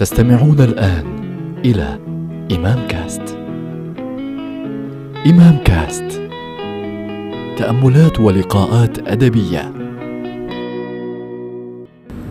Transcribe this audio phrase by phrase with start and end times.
[0.00, 1.04] تستمعون الآن
[1.64, 1.98] إلى
[2.56, 3.22] إمام كاست.
[5.26, 6.20] إمام كاست.
[7.58, 9.72] تأملات ولقاءات أدبية.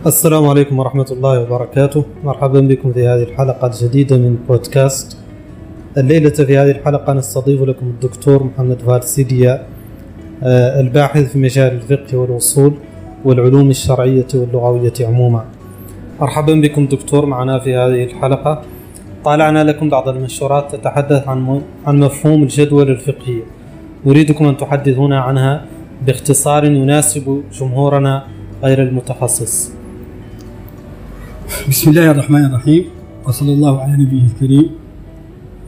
[0.06, 2.04] السلام عليكم ورحمة الله وبركاته.
[2.24, 5.16] مرحبا بكم في هذه الحلقة الجديدة من بودكاست.
[5.98, 9.66] الليلة في هذه الحلقة نستضيف لكم الدكتور محمد فهد سيديا
[10.42, 12.72] آه، الباحث في مجال الفقه والوصول
[13.24, 15.59] والعلوم الشرعية واللغوية عموما.
[16.20, 18.62] مرحبا بكم دكتور معنا في هذه الحلقة.
[19.24, 23.42] طالعنا لكم بعض المنشورات تتحدث عن عن مفهوم الجدول الفقهية
[24.06, 25.64] نريدكم أن تحدثونا عنها
[26.06, 28.24] باختصار يناسب جمهورنا
[28.62, 29.72] غير المتخصص.
[31.68, 32.84] بسم الله الرحمن الرحيم.
[33.26, 34.70] وصلى الله على نبيه الكريم.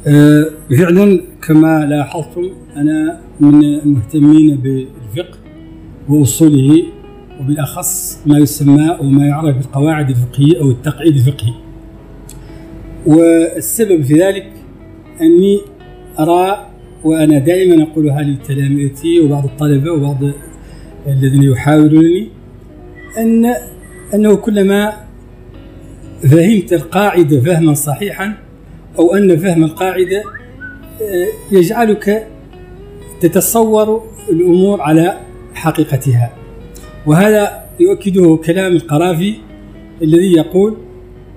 [0.06, 5.38] آه، فعلا كما لاحظتم أنا من المهتمين بالفقه
[6.08, 6.82] وأصوله
[7.42, 11.52] وبالأخص ما يسمى وما يعرف بالقواعد الفقهية أو التقعيد الفقهي.
[13.06, 14.52] والسبب في ذلك
[15.20, 15.60] أني
[16.19, 16.66] أرى
[17.05, 20.19] وأنا دائما أقولها لتلاميذتي وبعض الطلبة وبعض
[21.06, 22.28] الذين يحاورونني
[23.19, 23.55] أن
[24.14, 24.92] أنه كلما
[26.22, 28.34] فهمت القاعدة فهما صحيحا
[28.98, 30.22] أو أن فهم القاعدة
[31.03, 32.27] آه، يجعلك
[33.20, 35.19] تتصور الأمور على
[35.55, 36.41] حقيقتها.
[37.06, 39.34] وهذا يؤكده كلام القرافي
[40.03, 40.77] الذي يقول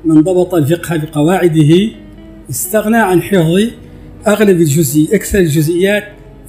[0.05, 1.89] من ضبط الفقه بقواعده
[2.49, 3.61] استغنى عن حفظ
[4.27, 6.03] أغلب الجزئي أكثر الجزئيات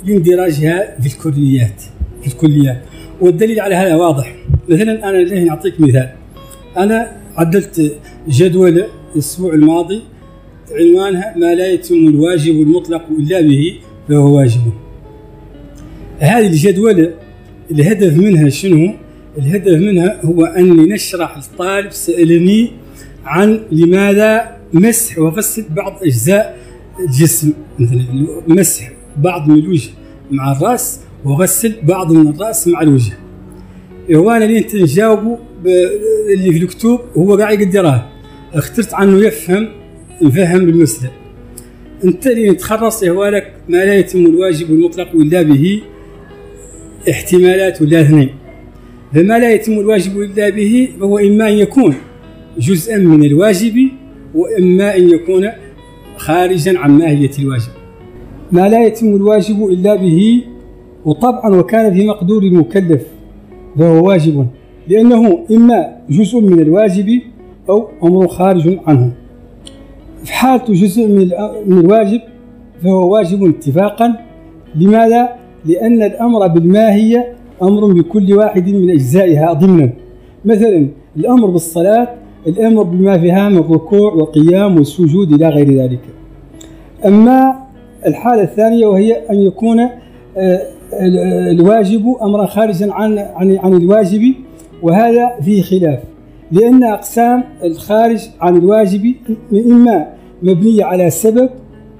[0.05, 1.83] لاندراجها في الكليات
[2.23, 2.83] في الكليات.
[3.21, 4.37] والدليل على هذا واضح.
[4.69, 6.09] مثلا أنا الآن أعطيك مثال.
[6.77, 7.97] أنا عدلت
[8.29, 10.03] جدول الأسبوع الماضي
[10.71, 13.75] عنوانها ما لا يتم الواجب المطلق إلا به
[14.09, 14.61] فهو واجب.
[16.19, 17.11] هذه الجدولة
[17.71, 18.95] الهدف منها شنو؟
[19.39, 22.73] الهدف منها هو أني نشرح للطالب سألني
[23.25, 26.59] عن لماذا مسح وغسل بعض أجزاء
[27.01, 27.53] الجسم.
[27.79, 29.91] مثلا مسح بعض من الوجه
[30.31, 33.13] مع الرأس وغسل بعض من الرأس مع الوجه.
[34.15, 35.39] هو أنا اللي أنت نجاوبه
[36.35, 38.09] اللي في الكتب هو قاعد يقدرها
[38.55, 39.69] اخترت عنه يفهم
[40.23, 41.11] يفهم المسألة.
[42.05, 45.83] أنت اللي تخرص لك ما لا يتم الواجب المطلق إلا به
[47.11, 48.31] احتمالات ولا اثنين.
[49.17, 51.95] فما لا يتم الواجب إلا به فهو إما أن يكون
[52.59, 53.89] جزءا من الواجب
[54.35, 55.49] وإما أن يكون
[56.17, 57.73] خارجا عن ماهية الواجب.
[58.53, 60.45] ما لا يتم الواجب إلا به
[61.05, 63.03] وطبعا وكان في مقدور المكلف
[63.79, 64.47] فهو واجب.
[64.89, 67.21] لأنه إما جزء من الواجب
[67.69, 69.13] أو أمر خارج عنه.
[70.25, 71.07] في حالة جزء
[71.67, 72.21] من الواجب
[72.83, 74.15] فهو واجب اتفاقا.
[74.75, 75.29] لماذا؟
[75.65, 79.91] لأن الأمر بالماهية أمر بكل واحد من أجزائها ضمنا.
[80.45, 82.09] مثلا الأمر بالصلاة
[82.47, 86.01] الأمر بما فيها من ركوع وقيام والسجود إلى غير ذلك.
[87.07, 87.55] أما
[88.07, 89.81] الحالة الثانية وهي أن يكون
[90.37, 90.61] آه،
[91.51, 94.35] الواجب أمرا خارجا عن عن عن الواجب
[94.83, 95.99] وهذا فيه خلاف.
[96.53, 99.15] لأن أقسام الخارج عن الواجب
[99.53, 100.07] إما
[100.43, 101.51] مبنية على سبب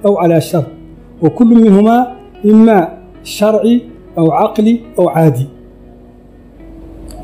[0.05, 0.65] أو على شرط
[1.21, 2.07] وكل منهما
[2.45, 3.81] إما شرعي
[4.17, 5.45] أو عقلي أو عادي.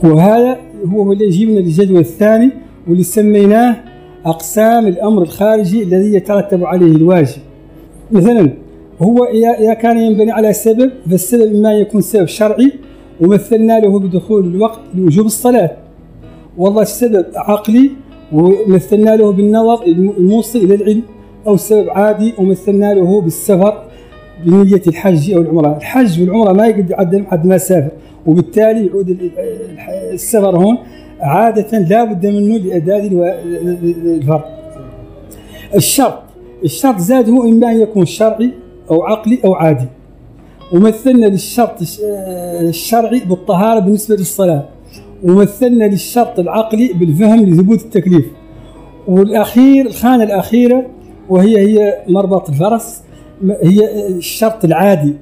[0.03, 2.51] وهذا هو اللي يجيبنا للجدول الثاني
[2.87, 3.75] واللي سميناه
[4.25, 7.41] أقسام الأمر الخارجي الذي يترتب عليه الواجب.
[8.11, 8.49] مثلا
[9.01, 9.23] هو
[9.59, 12.71] إذا كان ينبني على سبب فالسبب إما يكون سبب شرعي
[13.21, 15.71] ومثلنا له بدخول الوقت لوجوب الصلاة.
[16.57, 17.91] والله السبب عقلي
[18.33, 21.01] ومثلنا له بالنظر الموصل إلى العلم
[21.47, 23.83] أو سبب عادي ومثلنا له بالسفر.
[24.45, 25.77] بنية الحج أو العمرة.
[25.77, 27.91] الحج والعمرة ما يقدر يعدل حد ما سافر.
[28.25, 29.31] وبالتالي يعود
[30.13, 30.77] السفر هون
[31.21, 33.07] عادة لا بد منه لأداء
[34.05, 34.41] الفرض.
[35.75, 36.19] الشرط.
[36.63, 38.51] الشرط زاد هو إما أن يكون شرعي
[38.91, 39.85] أو عقلي أو عادي.
[40.73, 41.81] ومثلنا للشرط
[42.61, 44.65] الشرعي بالطهارة بالنسبة للصلاة.
[45.23, 48.25] ومثلنا للشرط العقلي بالفهم لثبوت التكليف.
[49.07, 50.85] والأخير الخانة الأخيرة
[51.29, 53.01] وهي هي مربط الفرس.
[53.61, 55.13] هي الشرط العادي.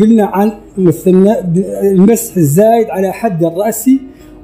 [0.00, 3.90] قلنا عن مثلنا المسح الزايد على حد الرأس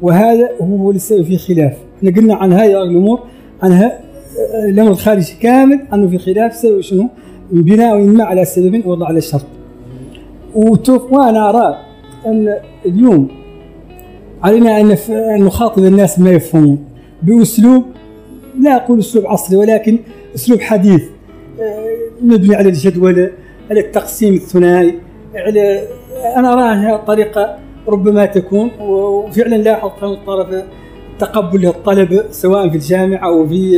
[0.03, 1.73] وهذا هو لسه في خلاف.
[1.99, 3.21] إحنا قلنا عن هذه الأمور
[3.63, 4.01] عنها
[4.69, 7.09] الأمر الخارجي كامل أنه في خلاف سبب شنو؟
[7.53, 9.47] بناء اما على سبب ولا على شرط.
[11.11, 11.79] وأنا أرى
[12.27, 12.55] أن
[12.87, 13.29] اليوم
[14.43, 14.97] علينا أن
[15.45, 16.79] نخاطب الناس ما يفهمون.
[17.23, 17.85] بأسلوب
[18.61, 19.99] لا أقول أسلوب عصري ولكن
[20.35, 21.03] أسلوب حديث.
[22.21, 23.31] آه، مبني على الجدولة
[23.71, 24.99] على التقسيم الثنائي
[25.35, 25.89] على
[26.37, 27.57] أنا أراها طريقة
[27.89, 30.65] ربما تكون وفعلا لاحظت من طرف
[31.19, 33.77] تقبل الطلبه سواء في الجامعة أو في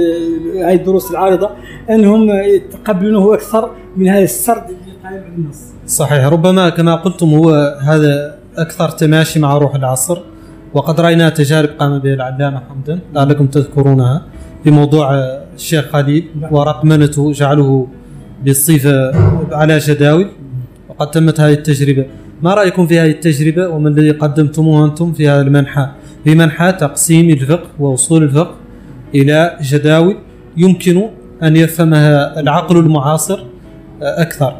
[0.61, 1.51] آه، هذه الدروس العارضة
[1.91, 5.59] أنهم يتقبلونه أكثر من هذا السرد اللي قائم على النص.
[5.87, 7.51] صحيح ربما كما قلتم هو
[7.83, 10.19] هذا أكثر تماشي مع روح العصر
[10.75, 14.23] وقد رأينا تجارب قام بها العلامة حمدا لعلكم تذكرونها
[14.65, 15.15] في موضوع
[15.55, 17.87] الشيخ خليل ورقمنته جعله
[18.45, 19.13] بالصفة
[19.55, 20.31] على جداول
[20.89, 22.07] وقد تمت هذه التجربة.
[22.43, 25.89] ما رأيكم في هذه التجربة؟ وما الذي قدمتموه أنتم في هذا المنحى
[26.25, 28.55] في منحى تقسيم الفقه واصول الفقه
[29.15, 30.17] إلى جداول
[30.57, 31.09] يمكن
[31.43, 33.45] أن يفهمها العقل المعاصر
[34.03, 34.57] أكثر.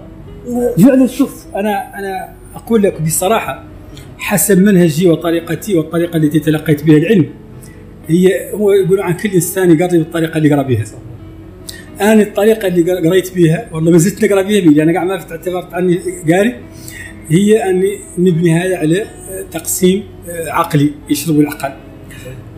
[0.79, 3.65] فعلا شوف أنا أنا أقول لك بصراحة
[4.19, 7.27] حسب منهجي وطريقتي والطريقة التي تلقيت بها العلم
[8.09, 10.85] هي هو يقولوا عن كل إنسان يقرا بالطريقة اللي يقرأ بها.
[12.01, 15.75] أنا الطريقة اللي قريت بها والله ما زلت نقرأ بها بي أنا قاعد ما اعتبرت
[15.75, 16.01] عني
[16.33, 16.55] قاري.
[17.29, 19.07] هي اني نبني هذا على
[19.53, 21.73] تقسيم عقلي يشرب العقل.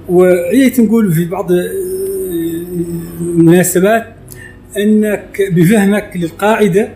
[0.08, 1.52] وعيت نقول في بعض
[3.20, 4.14] المناسبات
[4.76, 6.88] إنك بفهمك للقاعدة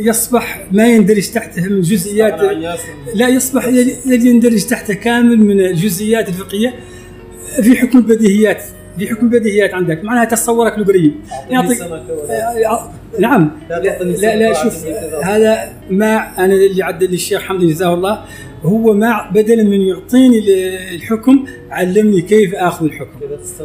[0.00, 2.40] يصبح ما يندرج تحته من جزئيات
[3.14, 3.66] لا يصبح
[4.06, 6.74] يندرج تحته كامل من الجزئيات الفقهية
[7.62, 8.62] في حكم البديهيات.
[8.98, 11.14] في حكم البديهيات عندك معناها تصورك القريب
[11.50, 13.50] يعطيك آه، نعم.
[13.70, 14.86] لا لا, لا شوف
[15.24, 18.24] هذا ما أنا اللي عدل لي الشيخ حمد جزاه الله
[18.62, 20.38] هو ما بدلا من يعطيني
[20.94, 23.18] الحكم علمني كيف آخذ الحكم.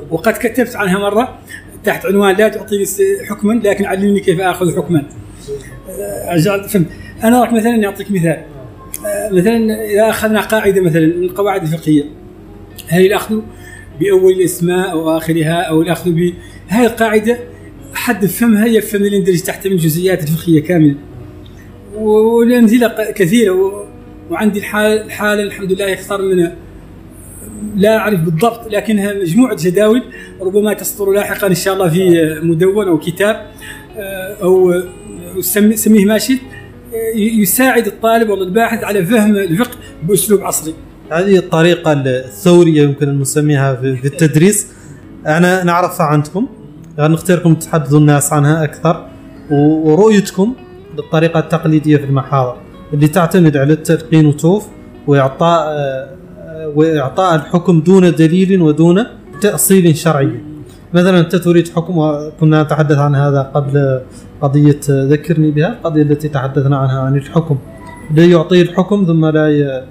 [0.10, 1.40] وقد كتبت عنها مرة
[1.84, 2.86] تحت عنوان لا تعطيني
[3.30, 5.04] حكما لكن علمني كيف آخذ حكما.
[5.90, 6.88] آه، فهمت
[7.24, 8.44] أنا راح مثلا أعطيك مثال.
[9.06, 12.04] آه، مثلا إذا أخذنا قاعدة مثلا من القواعد الفقهية
[12.88, 13.42] هل الاخذ
[14.00, 16.34] بأول الأسماء أو آخرها أو الأخذ ب
[16.70, 17.40] هاي القاعدة
[17.94, 20.96] حد فهمها يفهم اللي يندرج تحت من جزئيات الفقهية كاملة
[21.96, 23.86] والامثله كثيرة.
[24.30, 26.52] وعندي الحال الحالة الحمد لله أكثر من
[27.76, 30.04] لا أعرف بالضبط لكنها مجموعة جداول
[30.42, 33.48] ربما تصدر لاحقا إن شاء الله في مدون أو كتاب
[33.98, 34.84] آه، أو
[35.76, 36.40] سميه ما شئت
[37.16, 40.74] يساعد الطالب ولا الباحث على فهم الفقه بأسلوب عصري.
[41.12, 44.68] هذه الطريقة الثورية يمكن أن نسميها في التدريس
[45.28, 46.48] أنا نعرفها عندكم
[47.00, 49.06] نختاركم تحدثوا الناس عنها أكثر
[49.52, 50.54] ورؤيتكم
[50.98, 52.58] للطريقة التقليدية في المحاضر
[52.94, 54.68] اللي تعتمد على التلقين وتوف
[55.08, 55.66] وإعطاء
[56.76, 59.04] وإعطاء الحكم دون دليل ودون
[59.42, 60.32] تأصيل شرعي.
[60.94, 64.02] مثلا أنت تريد حكم وكنا نتحدث عن هذا قبل
[64.42, 67.58] قضية ذكرني بها القضية التي تحدثنا عنها عن الحكم.
[68.16, 69.48] لا يعطيه الحكم ثم لا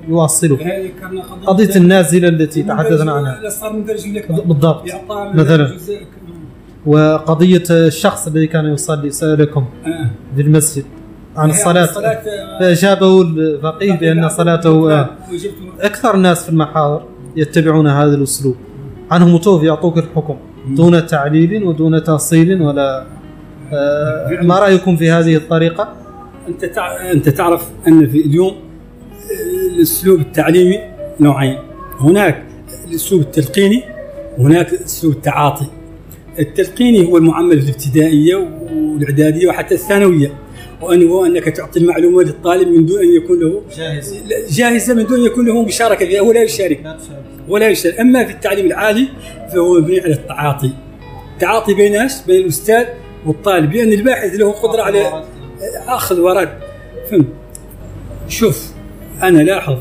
[0.08, 0.58] يواصله.
[1.46, 3.40] قضية النازلة التي تحدثنا عنها.
[4.44, 4.84] بالضبط.
[5.34, 5.76] مثلا.
[6.86, 9.64] وقضية الشخص الذي كان يصلي سألكم.
[9.86, 10.10] آه.
[10.36, 10.84] في المسجد.
[11.36, 11.88] عن الصلاة
[12.60, 15.08] فأجابه الفقيه بأن صلاته آه.
[15.80, 17.02] أكثر الناس في المحاضر
[17.36, 18.56] يتبعون هذا الأسلوب.
[19.10, 20.36] عنهم توفي يعطوك الحكم.
[20.68, 23.04] دون تعليل ودون تأصيل ولا
[23.72, 24.38] آه.
[24.42, 25.88] ما رأيكم في هذه الطريقة؟
[26.48, 26.78] أنت
[27.12, 30.78] أنت تعرف أن في اليوم آه، الأسلوب التعليمي
[31.20, 31.58] نوعين.
[32.00, 32.42] هناك
[32.88, 33.82] الأسلوب التلقيني
[34.38, 35.66] وهناك اسلوب التعاطي.
[36.38, 40.34] التلقيني هو المعمل في الابتدائية والإعدادية وحتى الثانوية.
[40.82, 44.16] وان هو انك تعطي المعلومة للطالب من دون أن يكون له جاهزة.
[44.50, 46.96] جاهزة من دون أن يكون له مشاركة فيها ولا يشارك.
[47.48, 48.00] ولا يشارك.
[48.00, 49.08] أما في التعليم العالي
[49.52, 50.70] فهو مبني على التعاطي.
[51.34, 52.84] التعاطي بين بين الأستاذ
[53.26, 55.24] والطالب لأن الباحث له قدرة على
[55.86, 56.48] أخذ ورد.
[57.10, 57.26] فهمت
[58.28, 58.72] شوف
[59.22, 59.78] أنا لاحظ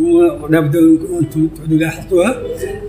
[0.00, 0.76] ولابد
[1.20, 2.36] أنتم لاحظتوها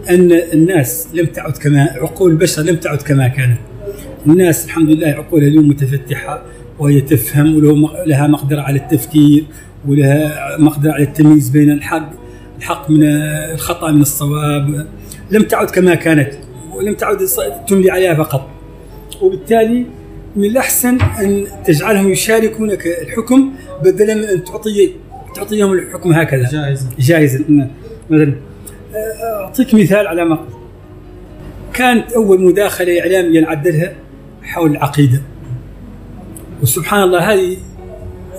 [0.10, 3.58] أن الناس لم تعد كما عقول البشر لم تعد كما كانت.
[4.28, 6.44] الناس الحمد لله عقولها اليوم متفتحة
[6.80, 9.46] وهي تفهم ولها مقدرة على التفكير
[9.88, 12.10] ولها مقدرة على التمييز بين الحق
[12.58, 13.04] الحق من
[13.54, 14.88] الخطأ من الصواب.
[15.32, 16.34] لم تعد كما كانت
[16.74, 17.18] ولم تعد
[17.68, 18.50] تملي عليها فقط.
[19.22, 19.86] وبالتالي
[20.36, 24.92] من الأحسن أن تجعلهم يشاركونك الحكم بدلا من أن تعطي
[25.36, 26.50] تعطيهم الحكم هكذا.
[26.52, 27.70] جائزا جائزا
[28.10, 28.34] مثلا
[29.42, 30.54] أعطيك مثال على ما قلت
[31.74, 33.94] كانت أول مداخلة إعلامية نعدلها
[34.44, 35.22] حول العقيدة.
[36.62, 37.58] وسبحان الله هذه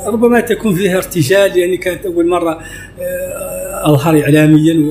[0.07, 2.61] ربما تكون فيها ارتجال لأني كانت أول مرة
[3.01, 4.87] آه، أظهر إعلاميا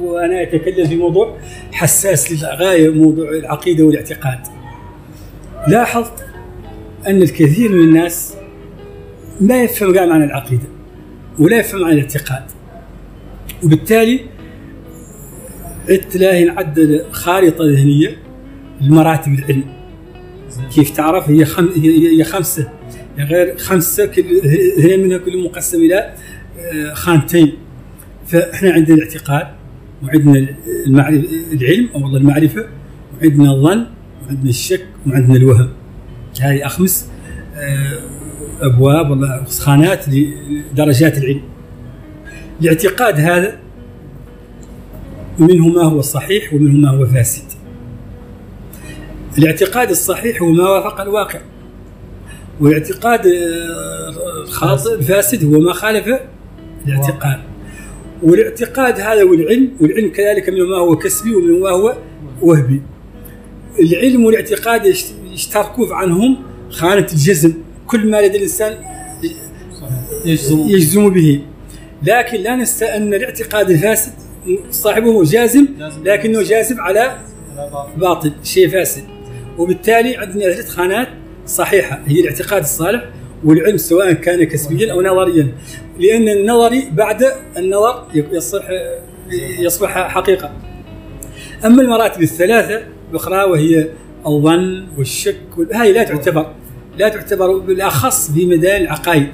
[0.00, 1.36] وأنا أتكلم في موضوع
[1.72, 4.38] حساس للغاية موضوع العقيدة والاعتقاد.
[5.68, 6.24] لاحظت
[7.06, 8.34] أن الكثير من الناس
[9.40, 10.64] لا يفهم قام عن العقيدة
[11.38, 12.42] ولا يفهم عن الاعتقاد.
[13.64, 14.20] وبالتالي
[15.88, 18.16] عدت له نعدل خارطة ذهنية
[18.80, 19.64] لمراتب العلم.
[20.74, 21.68] كيف تعرف؟ هي خم...
[22.16, 22.70] هي خمسة.
[23.18, 24.24] غير خمسة كل
[24.78, 26.14] هي منها كل مقسم إلى
[26.58, 27.52] آه، خانتين.
[28.26, 29.46] فإحنا عندنا الاعتقاد
[30.02, 30.46] وعندنا
[30.86, 32.66] المعرفة العلم أو والله المعرفة
[33.20, 33.86] وعندنا الظن
[34.26, 35.68] وعندنا الشك وعندنا الوهم.
[36.40, 37.08] هذه أخمس
[37.54, 37.98] آه،
[38.60, 41.42] أبواب والله خانات لدرجات العلم.
[42.60, 43.58] الاعتقاد هذا
[45.38, 47.44] منه ما هو صحيح ومنه ما هو فاسد.
[49.38, 51.40] الاعتقاد الصحيح هو ما وافق الواقع.
[52.60, 56.20] والاعتقاد آه، الخاطئ الفاسد هو ما خالف
[56.86, 57.40] الاعتقاد.
[58.22, 61.96] والاعتقاد هذا والعلم والعلم كذلك منه ما هو كسبي ومنه ما هو
[62.42, 62.82] وهبي.
[63.80, 64.94] العلم والاعتقاد
[65.32, 66.36] يشتركوا عنهم
[66.70, 67.52] خانة الجزم.
[67.86, 68.78] كل ما لدى الإنسان
[70.24, 70.58] يجزم.
[70.68, 71.40] يجزم به.
[72.02, 74.12] لكن لا ننسى أن الاعتقاد الفاسد
[74.70, 75.66] صاحبه جازم
[76.04, 77.18] لكنه جازم على
[77.96, 78.32] باطل.
[78.44, 79.02] شيء فاسد.
[79.58, 81.08] وبالتالي عندنا ثلاث خانات
[81.46, 82.02] صحيحة.
[82.06, 83.04] هي الاعتقاد الصالح
[83.44, 85.48] والعلم سواء كان كسبيا أو نظريا.
[85.98, 87.24] لأن النظري بعد
[87.56, 88.68] النظر يصبح
[89.58, 90.52] يصبح حقيقة.
[91.64, 93.88] أما المراتب الثلاثة الأخرى وهي
[94.26, 95.36] الظن والشك
[95.74, 96.52] هذه لا تعتبر
[96.98, 99.28] لا تعتبر بالأخص في ميدان العقائد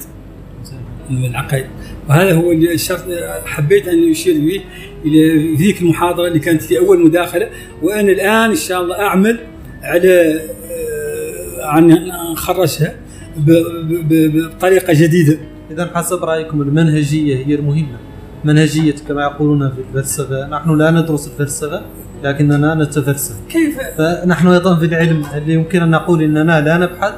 [1.10, 1.66] العقائد.
[2.08, 3.04] وهذا هو اللي الشرط
[3.44, 4.60] حبيت أن أشير به
[5.04, 7.48] إلى ذيك المحاضرة اللي كانت في أول مداخلة
[7.82, 9.38] وأنا الآن إن شاء الله أعمل
[9.82, 12.94] على آه، عن نخرجها
[13.36, 15.38] بطريقة جديدة.
[15.70, 17.98] اذا حسب رأيكم المنهجية هي المهمة.
[18.44, 20.48] منهجية كما يقولون في الفلسفة.
[20.48, 21.82] نحن لا ندرس الفلسفة.
[22.24, 27.12] لكننا نتفلسف كيف فنحن أيضا في العلم اللي يمكن أن نقول إننا لا نبحث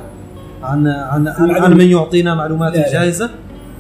[0.62, 1.76] عن عن عن, عن.
[1.76, 2.72] من يعطينا معلومات.
[2.92, 3.30] جاهزة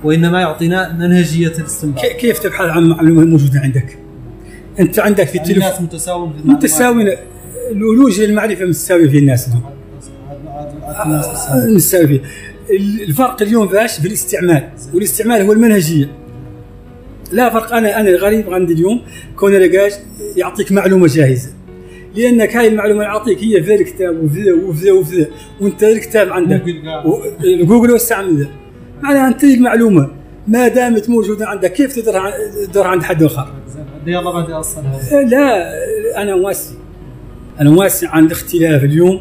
[0.04, 3.98] وإنما يعطينا منهجية الاستنباط كي- كيف تبحث عن معلومة موجودة عندك؟
[4.80, 6.64] أنت عندك في يعني التليفون الناس متساوون في المعلومات.
[6.64, 7.16] متساوي
[7.72, 9.48] الولوج المعرفه متساوية في الناس
[11.06, 11.66] متساوية.
[11.76, 12.20] نساوي فيه
[13.08, 14.62] الفرق اليوم فاش في الاستعمال
[14.94, 16.08] والاستعمال هو المنهجية
[17.32, 19.00] لا فرق أنا أنا الغريب عندي اليوم
[19.36, 19.92] كون لقاش
[20.36, 21.50] يعطيك معلومة جاهزة.
[22.16, 25.26] لأنك هاي المعلومة اللي يعطيك هي في الكتاب وفي وفي وفي
[25.60, 26.60] وأنت الكتاب عندك.
[26.64, 27.06] جوجل قاعد.
[27.06, 27.20] و-
[27.64, 28.48] جوجل واستعمل ذا
[29.02, 30.10] معناها أنت المعلومه
[30.46, 32.30] ما دامت موجودة عندك كيف تدور
[32.72, 33.52] تدور عند حد آخر؟
[34.06, 34.82] يلا أصلا
[35.30, 35.72] لا
[36.22, 36.74] أنا واسع
[37.60, 39.20] أنا واسع عن الاختلاف اليوم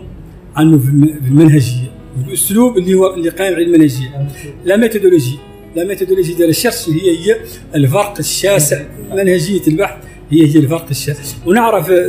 [0.56, 1.92] عنه في الم- في المنهجية.
[2.26, 4.28] والأسلوب اللي هو اللي قائم على المنهجية.
[4.66, 5.38] la méthodologie.
[5.76, 7.36] la méthodologie ديال الشخص هي هي
[7.76, 8.82] الفرق الشاسع.
[9.14, 9.98] منهجية البحث
[10.42, 12.06] هي الفرق الشاسع ونعرف آه،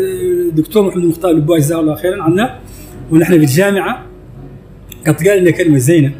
[0.49, 2.59] الدكتور محمد المختار البواي جزاه الله خيرا عنا
[3.11, 4.07] ونحن في الجامعة
[5.07, 6.13] قد قال لنا كلمة زينة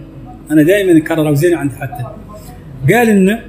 [0.51, 2.05] أنا دائما نكررها وزينه عندي حتى.
[2.93, 3.45] قال لنا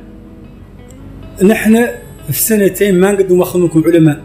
[1.43, 1.87] نحن
[2.31, 4.21] في سنتين ما نقدر نخدمكم علماء.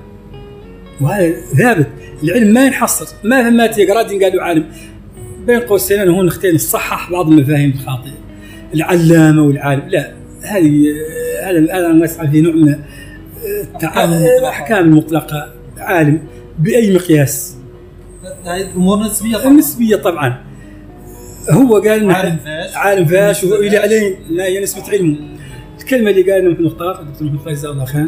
[1.00, 1.86] وهذا ثابت.
[2.22, 3.06] العلم ما ينحصر.
[3.24, 4.64] ما فما تقرا قالوا عالم.
[5.46, 8.12] بين قوسين هون نختار نصحح بعض المفاهيم الخاطئة.
[8.74, 9.88] العلامة والعالم.
[9.88, 10.84] لا هذه
[11.42, 12.74] هذا هذا مسعى في نوع من.
[14.38, 15.52] الأحكام المطلقة.
[15.78, 16.22] عالم
[16.58, 17.56] بأي مقياس؟
[18.44, 19.50] هاي الأمور نسبية طبعاً.
[19.50, 20.40] النسبيه طبعا.
[21.50, 22.76] هو قال عالم فاش.
[22.76, 25.16] عالم فاش وإلى عليه لا هي نسبة علمه
[25.78, 28.06] الكلمة اللي قالها محمد مختار الدكتور محمد جزاه الله خير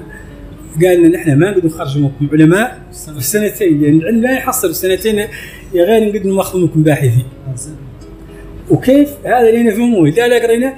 [0.85, 2.82] قال لنا نحن ما نقدر نخرج منكم علماء
[3.18, 3.82] في سنتين.
[3.82, 5.18] لأن العلم لا يحصل في سنتين
[5.75, 7.26] يا غير نقدر ناخذ منكم باحثين.
[8.71, 10.75] وكيف؟ هذا اللي نفهمه لا لا قرينا.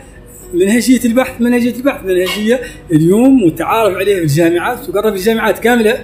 [0.55, 2.61] منهجيه البحث منهجيه البحث منهجيه
[2.93, 5.99] اليوم متعارف عليها في الجامعات وقرب في الجامعات كاملة.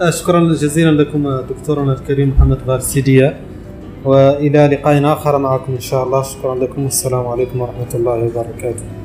[0.00, 3.40] آه، شكرا جزيلا لكم دكتورنا الكريم محمد فارسيديا
[4.04, 6.22] وإلى لقاء آخر معكم إن شاء الله.
[6.22, 6.84] شكرا لكم.
[6.84, 9.01] والسلام عليكم ورحمة الله وبركاته.